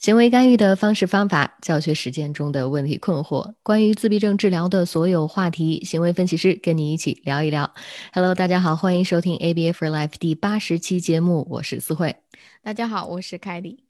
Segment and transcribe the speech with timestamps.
[0.00, 7.70] 行为干预的方式方法，教学实践中的问题困惑，关于自闭症治疗的所有话题，行为分析师跟你一起聊一聊。
[8.14, 12.16] Hello，大家好，欢迎收听 ABA for Life 第八十期节目，我是思慧。
[12.62, 13.89] 大家好，我是凯莉。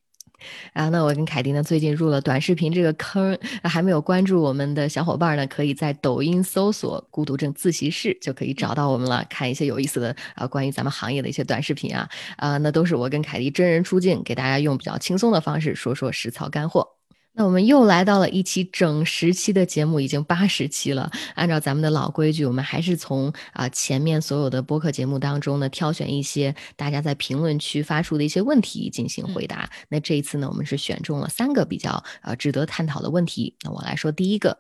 [0.72, 16.99] 然后呢，我跟凯迪呢最近入了短视频这个坑，还没有关注我们的小伙伴呢，可以在抖音搜索“孤独症自习室”就可以找到我们了，看一些有意思的啊关于咱们行业的一些短视频啊啊，那都是我跟凯迪真人出镜，给大家用比较轻松的方式说说实操干货。
[17.33, 21.11] 那我们又来到了一期整十期的节目，已经八十期了。
[21.34, 29.71] 按照咱们的老规矩，我们还是从啊前面所有的播客节目当中呢，挑选一些大家在评论区发出的一些问题进行回答。
[29.88, 33.55] 那这一次呢，我们是选中了三个比较呃值得探讨的问题。
[33.62, 34.59] 那我来说第一个，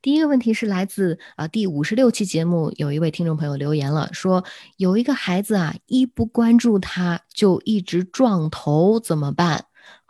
[0.00, 4.42] 第一个问题是来自啊第五十六期节目，有一位听众朋友留言了，说
[4.78, 9.66] 有一个孩子啊，一不关注他就一直撞头，怎么办？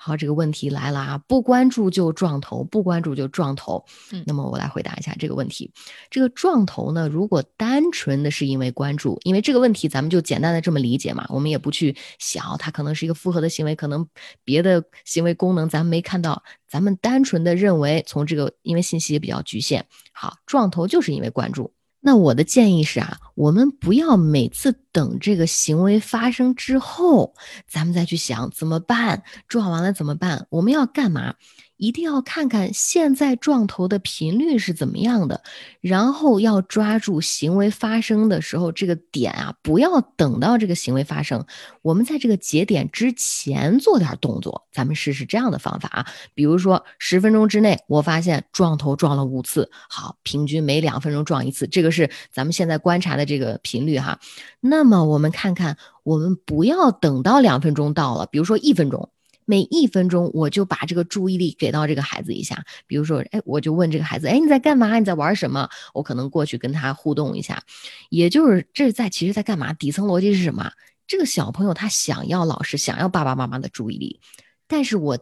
[0.06, 1.18] 好，这个问题来了啊！
[1.26, 3.84] 不关注就撞头，不关注就撞头。
[4.12, 5.68] 嗯，那么我来回答一下这个问题。
[6.10, 14.06] 这个撞头呢，如果单纯的是因为关注，因为这个问题咱们就简单的这么理解嘛，我们也不去想它可能是一个复合的行为，可能
[14.44, 19.84] 别的行为功能咱们没看到，咱们单纯的认为从这个因为信息也比较局限。
[20.12, 21.72] 好，撞头就是因为关注。
[22.06, 27.34] 那我的建议是啊，我们不要每次等这个行为发生之后，
[27.66, 30.46] 咱们再去想怎么办，撞完了怎么办？
[30.50, 31.34] 我们要干嘛？
[31.76, 35.42] 一定要看看现在撞头的频率是怎么样的，
[35.80, 41.44] 然后要抓住行为发生的时候这个点啊，不要等到这个行为发生，
[41.82, 44.66] 我们在这个节点之前做点动作。
[44.72, 54.18] 咱们试试这样的方法啊，比如说十分钟之内，我发现撞头撞了五次，好，平均每两分钟撞一次，这个是咱们现在观察的这个频率哈。
[54.60, 59.10] 那么我们看看，我们不要等到两分钟到了，比如说一分钟。
[59.46, 62.62] 每一分钟，我就把这个注意力给到这个孩子一下。
[62.86, 64.98] 比如说，哎，我就问这个孩子，哎，你在干嘛？
[64.98, 65.66] 你在玩什么？
[65.94, 67.62] 我可能过去跟他互动一下。
[68.10, 69.72] 也就是这是在其实在干嘛？
[69.72, 70.70] 底层逻辑是什么？
[71.06, 74.20] 这个小朋友他想要老师，想要爸爸妈妈的注意力，
[74.66, 75.18] 但是我。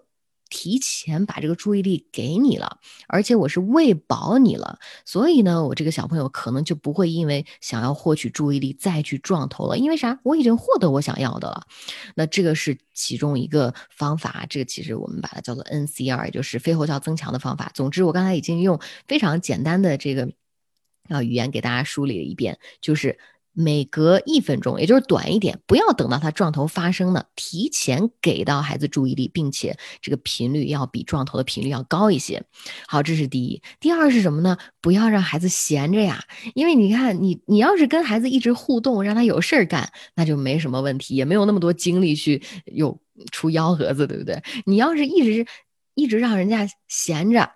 [0.55, 2.79] 提前把这个注意力给你了，
[3.09, 10.21] 而且我是喂饱你了，所以呢，我这个小朋友可能就不会因为想要获取注意力再去撞头了，因为啥？
[10.23, 11.67] 我已经获得我想要的了。
[12.15, 17.73] 那这个是其中一个方法，这个其实我们把它叫做 NCR，也就是非后效增强的方法。
[17.75, 18.79] 总之，我刚才已经用
[19.09, 20.31] 非常简单的这个
[21.09, 23.19] 啊语言给大家梳理了一遍，就是。
[23.55, 32.43] 每隔一分钟，也就是短一点，不要等到他撞头发生了，提前给到孩子注意力，并且这个频率要比撞头的频率要高一些。
[32.87, 33.63] 好，这是第一。
[33.81, 34.59] 第二是什么呢？
[34.81, 36.23] 不要让孩子闲着呀，
[36.55, 43.01] 因为你看，你你要是跟孩子一直互动，让他有事儿干，那就没什么问题，也没有那么多精力去又
[43.31, 44.43] 出幺蛾子，对不对？
[44.67, 45.47] 你要是一直
[45.95, 47.51] 一直让人家闲着。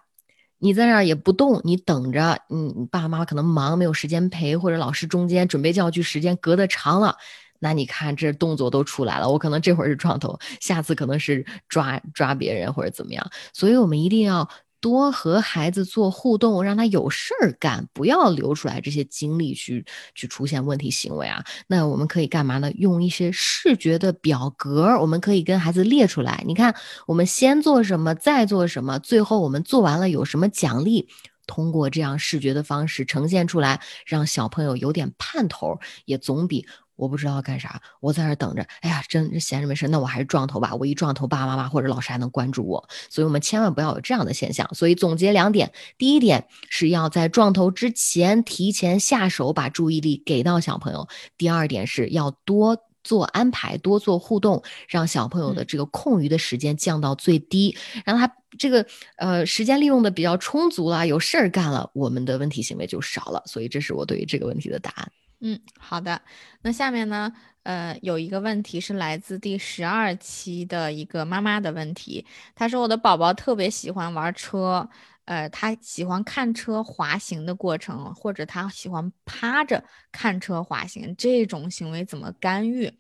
[0.59, 7.17] 你在那儿也不动，你等着，你，爸爸妈妈可能忙，没有时间陪，或者老师中间准备教具时间隔得长了，
[7.61, 14.49] 那你看这动作都出来了，我可能这会儿是撞头，下次可能是抓抓别人或者怎么样，所以我们一定要。
[14.81, 19.85] 多和孩子做互动，让他有事儿干，不要留出来这些精力去
[20.15, 21.45] 去出现问题行为啊。
[21.67, 22.71] 那我们可以干嘛呢？
[22.73, 26.43] 用一些视觉的表格，我们可以跟孩子列出来。
[26.47, 26.75] 你看，
[27.07, 31.09] 我们先做什么，再做什么，最后我们做完了有什么奖励？
[31.47, 36.67] 通过这样视觉的方式呈现出来，让小朋友有点盼头，也总比。
[36.99, 38.67] 我不知道干啥，我在那等着。
[38.81, 40.75] 哎呀，真闲着没事，那我还是撞头吧。
[40.75, 42.89] 我一撞头，爸爸妈妈或者老师还能关注我。
[43.09, 44.69] 所以，我们千万不要有这样的现象。
[44.75, 51.07] 所以，总结两点：第一点是要在撞头之前提前下手，把注意力给到小朋友；
[51.39, 58.29] 第二点是要多做安排，多做互动，让小朋友的这个空余的时间降到最低，让他
[58.59, 58.85] 这个
[59.19, 63.41] 呃时间利用的比较充足了，有事儿干了，我们的问题行为就少了。
[63.47, 65.13] 所以，这是我对于这个问题的答案。
[65.41, 66.21] 嗯，好的。
[66.63, 67.33] 那下面呢，
[67.63, 72.27] 呃，有一个问题是来自第十二期的一个妈妈的问题。
[72.57, 74.89] 她说：“我的宝宝特别喜欢玩车，
[75.27, 82.93] 呃，他喜欢看车滑行的过程，或者他喜欢趴着看车滑行，这种行为怎么干预？”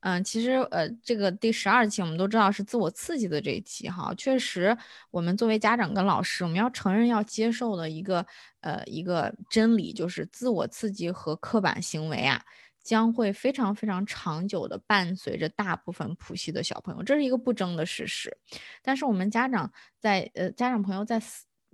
[0.00, 4.76] 嗯，其实呃，这个第十二期我们都知道是自我刺激的这一期哈，确实，
[5.10, 8.24] 我们作为家长跟老师，我们要承认要接受的一个
[8.60, 12.42] 呃一个真理，就是自我刺激和刻板行为啊，
[12.82, 18.34] 将会非常非常长久的伴随着大部分谱系的小朋友，这是一个不争的事实。
[18.82, 21.20] 但是我们家长在呃家长朋友在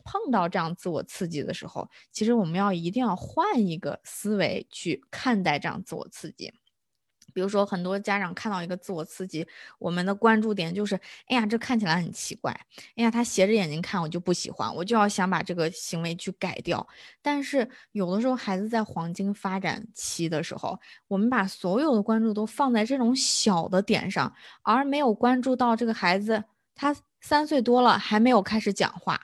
[0.02, 6.52] 碰到这样自我刺激的时候，其实我们要一定要换一个思维去看待这样自我刺激。
[7.36, 9.46] 比如说，很多家长看到一个自我刺激，
[9.78, 10.98] 我们的关注点就是：
[11.28, 12.50] 哎呀，这看起来很奇怪；
[12.96, 16.88] 哎呀，他斜着眼睛看，我就不喜欢，我就要想把这个行为去改掉。
[17.20, 26.42] 但是有的时候，孩子在黄金发展期的时候，我们把所有的关注都放在这种小的点上，而没有关注到这个孩子，
[26.74, 29.20] 他三岁多了还没有开始讲话，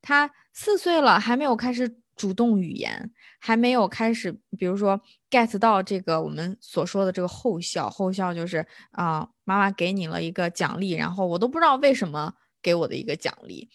[0.00, 3.10] 他四岁了还没有开始主动语言。
[3.38, 12.32] 还没有开始，比如说 get 到这个我们所说的这个后效，后效就是啊，妈妈给你了一个奖励，然后我都不知道为什么
[12.62, 13.68] 给我的一个奖励，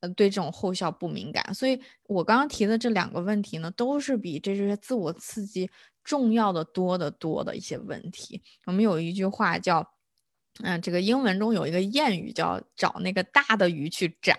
[0.00, 5.70] 呃，对这种后效不敏感，所以我刚刚提的这两个问题呢，都是比这些自我刺激
[6.02, 8.42] 重要的多得多的一些问题。
[8.64, 9.91] 我们有一句话叫。
[10.60, 14.36] 嗯，这个英文中有一个谚语叫“找那个大的鱼去炸，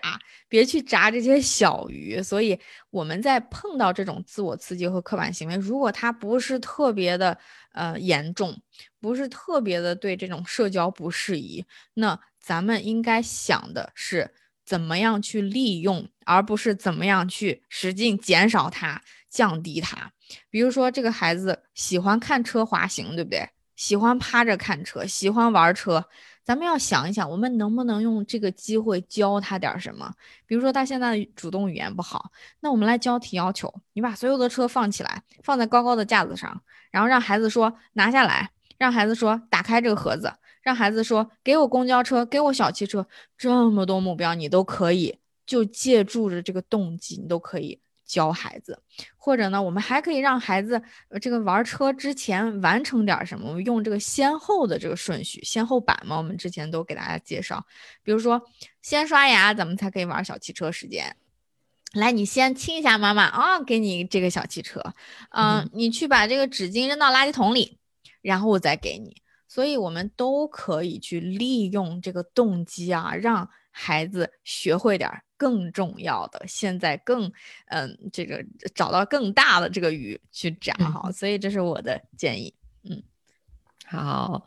[0.48, 2.22] 别去炸这些小鱼”。
[2.22, 2.58] 所以
[2.90, 7.36] 我们在碰到这种自我刺激和刻板行为，如果它不是特别的
[7.72, 8.56] 呃严重，
[9.00, 11.64] 不是特别的对这种社交不适宜，
[11.94, 14.32] 那咱们应该想的是
[14.64, 20.12] 怎么样去利用，而不是怎么样去使劲减少它、降低它。
[20.48, 23.48] 比如说，这个孩子喜欢看车滑行，对不对？
[23.76, 26.04] 喜欢趴着看车，喜欢玩车，
[26.44, 30.12] 咱们要想一想，我们能不能用这个机会教他点什么？
[30.46, 32.30] 比如说他现在主动语言不好，
[32.60, 33.72] 那我们来教提要求。
[33.92, 40.32] 你把所有的车放起来，放在高高的架子上，然后让孩子说拿下来，让孩子说打开这个盒子，
[40.62, 43.06] 让孩子说给我公交车，给我小汽车，
[43.36, 47.80] 这么多目标你都可以，就借助着这个动机，你都可以。
[48.04, 48.78] 教孩子，
[49.16, 50.82] 或者呢，我们还可以让孩子
[51.20, 53.48] 这个玩车之前完成点什么？
[53.48, 57.64] 我们用这个先后的这个顺序，先后板嘛，我们之前都给大家介绍。
[58.02, 58.42] 比如说，
[58.82, 61.16] 先刷牙，咱们才可以玩小汽车时间。
[61.92, 64.82] 来，你先亲一下妈妈啊，给你这个小汽车。
[65.30, 67.78] 嗯，你去把这个纸巾扔到垃圾桶里，
[68.20, 69.22] 然后我再给你。
[69.46, 75.20] 所以，我们都可以去利用这个动机啊，让孩子学会点儿。
[75.36, 77.30] 更重要的，现在更
[77.66, 78.42] 嗯，这个
[78.72, 82.54] 找到更大的这个鱼去炸哈，所以这是我的建议。
[82.88, 83.02] 嗯，
[83.84, 84.46] 好，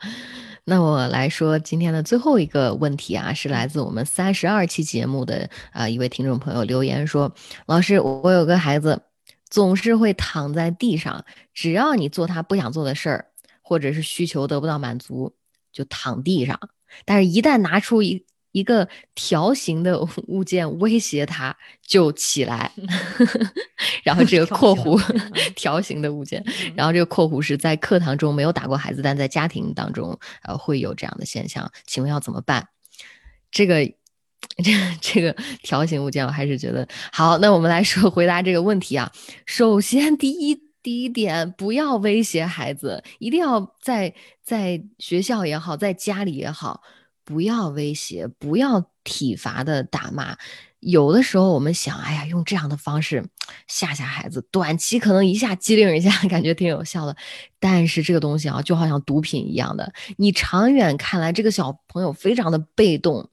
[0.64, 7.32] 那我来说今天的最后一个问题啊，是来自我们三十二期节目的啊一位听众朋友留言说
[7.68, 9.04] ：“老师，我有个孩子
[9.50, 11.24] 总是会躺在地上，
[11.54, 13.28] 只要你做他不想做的事儿，
[13.62, 15.36] 或者是需求得不到满足，
[15.72, 16.58] 就躺地上，
[17.06, 22.72] 但是一旦拿出一。”一个条形的物件威胁他，就起来。
[24.04, 25.00] 然后这个括弧
[25.56, 26.44] 条形的物件，
[26.76, 31.72] 然后这个括弧是在课堂中没有打过孩子，但在家庭当中呃会有这样的现象。
[31.86, 32.68] 请问要怎么办？
[33.52, 33.86] 这个
[34.64, 34.72] 这
[35.02, 37.38] 这个条形物件，我还是觉得好。
[37.38, 39.12] 那我们来说回答这个问题啊。
[39.46, 44.14] 首先，第一第一点，不要威胁孩子，一定要在
[44.44, 46.82] 在学校也好，在家里也好。
[47.28, 50.38] 不要威胁，不要体罚的打骂。
[50.80, 53.24] 有的时候我们想，哎呀，用这样的方式
[53.68, 57.16] 吓吓孩子，短期可能一下机灵一下， 感觉挺有效的。
[57.60, 63.28] 但是这个东西啊，就好像毒品一样的，你长远看来，这个小朋友非常的被动，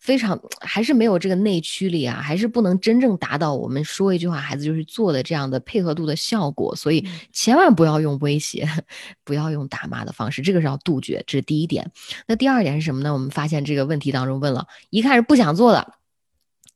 [0.00, 6.74] 非常还是没有这个内驱力啊，还是不能真正达到我们说一句话，孩子就是做的这样的配合度的效果。
[6.74, 8.68] 所以千万不要用威胁，
[9.24, 11.22] 不要用打骂的方式，这个是要杜绝。
[11.28, 11.88] 这是第一点。
[12.26, 13.12] 那第二点是什么呢？
[13.12, 15.94] 我们发现这个问题当中问了一看是不想做的。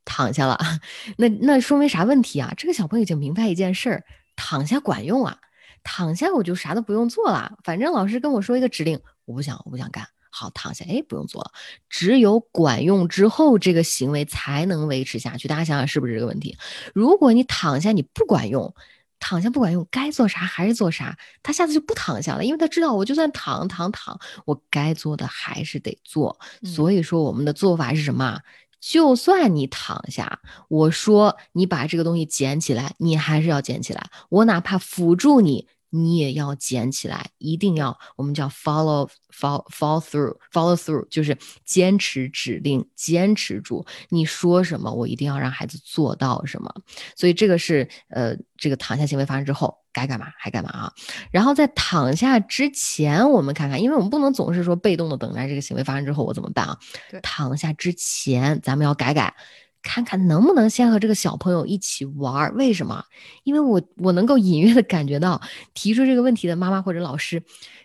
[0.04, 0.58] 躺下了，
[1.18, 2.52] 那那说明啥问题啊？
[2.56, 4.04] 这个小朋友已经明白一件事儿，
[4.36, 5.38] 躺下管用啊，
[5.84, 11.52] 躺下我就啥都不用做了，反正老师跟我说一个指令，我不想我不想干，好躺下，哎，不用做了。
[11.88, 15.46] 只有管用之后，这个行为才能维持下去。
[15.48, 16.56] 大家想想是不是这个问题？
[16.94, 18.74] 如果你躺下你不管用，
[19.20, 26.40] 躺下不管用，该做啥还是做啥，他下次就不躺下了，因为他知道我就算躺躺躺，我该做的还是得做。
[26.64, 28.40] 所以说我们的做法是什么？
[28.82, 34.10] 就算你躺下，我说你把这个东西捡起来，你还是要捡起来。
[34.28, 43.86] 我哪怕辅助你，你也要捡起来，一定要我们叫 follow follow follow through follow through，就是坚持指令，坚持住。
[44.08, 46.74] 你说什么，我一定要让孩子做到什么。
[47.16, 49.81] 所以这个是呃，这个躺下行为发生之后。
[49.92, 50.92] 该干嘛还干嘛啊！
[51.30, 56.78] 然后在躺下之前，我们看看，因为我们不能总是说被动的等待这个行为发生之后我怎么办啊？
[57.22, 59.34] 躺下之前，咱们要改改，
[59.82, 62.54] 看看能不能先和这个小朋友一起玩儿。
[62.56, 63.04] 为什么？
[63.44, 65.40] 因为我我能够隐约的感觉到，
[65.74, 67.42] 提出这个问题的妈妈或者老师，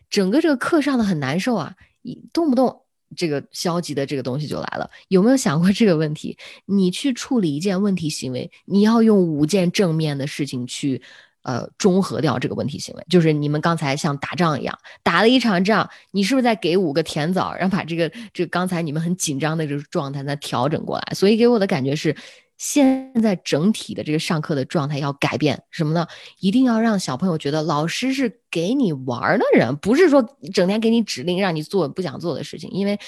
[0.10, 2.84] 整个这个课上的很难受啊，一动不动
[3.18, 4.90] 这个消极的这个东西就来了。
[5.10, 6.38] 有没有想过这个问题？
[6.66, 11.02] 你去处理一件问题行为，你要用五件正面的事情去。
[11.48, 13.04] 呃中和掉这个问题行为。
[13.10, 21.14] 就是你们刚才像打仗一样，打了一场仗，你是不是在给五个甜枣，然后把这个这个刚才你们很紧张的这个状态再调整过来？
[21.16, 22.16] 所以给我的感觉是。
[22.60, 26.08] 现在整体的这个上课的状态要改变什么呢？
[26.40, 32.68] 一定要让小朋友觉得老师是给你玩的人，不是说整天给你指令让你做不想做的事情。
[32.72, 33.00] 因为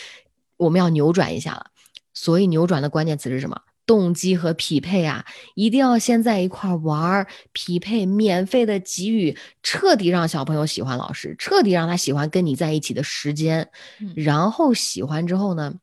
[0.55, 1.65] 我们要扭转一下了，
[2.13, 3.59] 所以扭转的关键词是什么？
[3.89, 13.67] 动机和匹配啊，一定要先在一块玩儿，匹配，免费的给予，彻底让小朋友喜欢老师，彻底让他喜欢跟你在一起的时间。
[14.15, 15.73] 然后喜欢之后呢，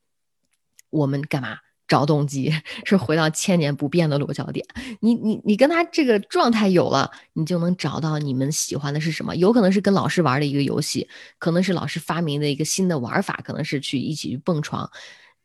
[0.90, 1.58] 我们干嘛？
[1.88, 2.52] 找动机
[2.86, 4.64] 是回到千年不变的落脚点。
[5.00, 9.34] 你你你跟他这个状态有了，你就能找到你们喜欢的是什么。
[9.34, 11.08] 有可能是跟老师玩的一个游戏，
[11.38, 14.88] 可能是老师发明的一个新的玩法，可能是去一起去蹦床。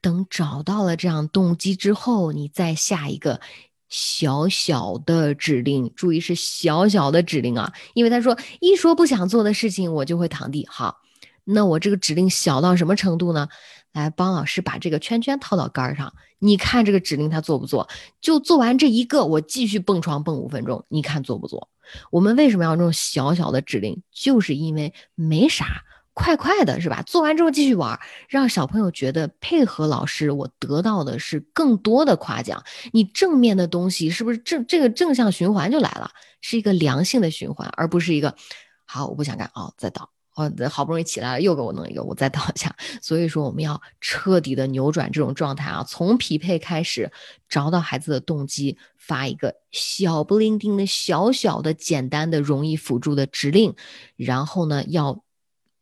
[0.01, 3.39] 等找到了这样动机之后，你再下一个
[3.87, 10.67] 小小的指令，注意是小小的指令啊，因为他说一说不想做的事情，我就会躺地。
[10.69, 10.97] 好，
[11.43, 13.47] 那我这个指令小到什么程度呢？
[13.93, 17.89] 来帮老师把这个圈圈套到杆上，你看这个指令他做不做？
[18.21, 21.67] 就做完这一个，我继续蹦床蹦五分钟，你看做不做？
[22.09, 24.01] 我们为什么要这种小小的指令？
[24.13, 27.01] 就是因为没啥，快快的是吧？
[27.03, 32.61] 做完之后继续玩，让小朋友觉得配合老师，我得到的是更多的夸奖。
[32.91, 36.11] 你正面的东西是不是正这个正向循环就来了？
[36.41, 38.35] 是一个良性的循环，而不是一个
[38.85, 40.09] 好我不想干哦，再倒。
[40.35, 42.75] 哦，好不容易起来了，又给我弄一个，我再倒一下。
[43.01, 47.11] 所以说，我们要彻底的扭转这种状态啊，从匹配开始，
[47.47, 53.73] 找到孩子的动机，发一个小不灵丁的小小的、简单的、容易辅助的指令，
[54.17, 55.23] 然后呢，要。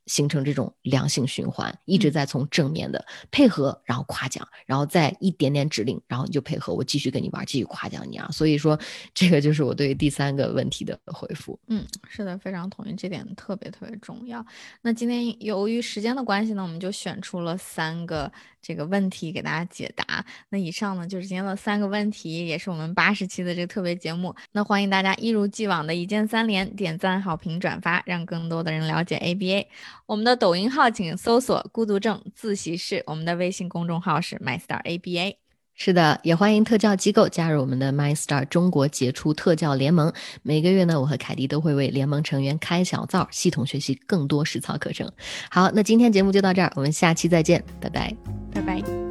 [0.10, 8.28] 形成这种良性循环，一直在从正面的配合，然后夸奖，然后再一点点指令，然后你就配合我继续跟你玩，继续夸奖你啊。
[8.32, 8.78] 所以说，
[9.14, 11.58] 这个就是我对第三个问题的回复。
[11.68, 14.44] 嗯，是的，非常同意，这点特别特别重要。
[14.82, 20.26] 那今天由于时间的关系呢，我们就选出了三个这个问题给大家解答。
[20.50, 24.36] 那以上呢就是今天的三个问题，也是我们八十期的这个特别节目。
[24.52, 29.66] 那欢迎大家一如既往的一键三连，点赞、好评、转发，让更多的人了解 ABA。
[30.06, 35.39] 我们的抖音号请搜索“孤独症自习室”，我们的微信公众号是 MyStarABA。
[35.82, 40.12] 是的，也欢迎特教机构加入我们的 MyStar 中国杰出特教联盟。
[40.44, 45.10] 每个月呢，我和凯迪都会为联盟成员开小灶，系统学习更多实操课程。
[45.50, 48.14] 好，那今天节目就到这儿，我们下期再见，拜拜，
[48.54, 49.09] 拜拜。